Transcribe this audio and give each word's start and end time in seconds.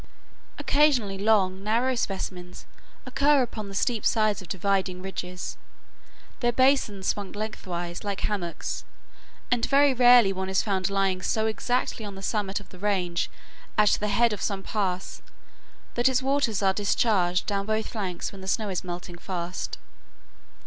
Occasionally 0.57 1.19
long, 1.19 1.63
narrow 1.63 1.93
specimens 1.93 2.65
occur 3.05 3.43
upon 3.43 3.69
the 3.69 3.75
steep 3.75 4.03
sides 4.03 4.41
of 4.41 4.47
dividing 4.47 5.03
ridges, 5.03 5.57
their 6.39 6.51
basins 6.51 7.05
swung 7.09 7.31
lengthwise 7.33 8.03
like 8.03 8.21
hammocks, 8.21 8.83
and 9.51 9.63
very 9.69 9.93
rarely 9.93 10.33
one 10.33 10.49
is 10.49 10.63
found 10.63 10.89
lying 10.89 11.21
so 11.21 11.45
exactly 11.45 12.03
on 12.03 12.15
the 12.15 12.23
summit 12.23 12.59
of 12.59 12.69
the 12.69 12.79
range 12.79 13.29
at 13.77 13.89
the 13.99 14.07
head 14.07 14.33
of 14.33 14.41
some 14.41 14.63
pass 14.63 15.21
that 15.93 16.09
its 16.09 16.23
waters 16.23 16.63
are 16.63 16.73
discharged 16.73 17.45
down 17.45 17.67
both 17.67 17.89
flanks 17.89 18.31
when 18.31 18.41
the 18.41 18.47
snow 18.47 18.69
is 18.69 18.83
melting 18.83 19.19
fast. 19.19 19.77